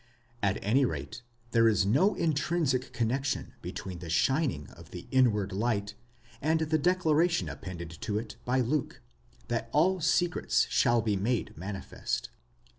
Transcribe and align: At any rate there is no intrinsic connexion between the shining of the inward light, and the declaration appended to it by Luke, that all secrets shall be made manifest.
At 0.41 0.57
any 0.63 0.83
rate 0.83 1.21
there 1.51 1.67
is 1.67 1.85
no 1.85 2.15
intrinsic 2.15 2.91
connexion 2.91 3.53
between 3.61 3.99
the 3.99 4.09
shining 4.09 4.67
of 4.71 4.89
the 4.89 5.07
inward 5.11 5.51
light, 5.51 5.93
and 6.41 6.59
the 6.61 6.79
declaration 6.79 7.47
appended 7.47 7.91
to 8.01 8.17
it 8.17 8.35
by 8.43 8.61
Luke, 8.61 9.03
that 9.47 9.69
all 9.71 10.01
secrets 10.01 10.65
shall 10.71 11.03
be 11.03 11.15
made 11.15 11.55
manifest. 11.55 12.31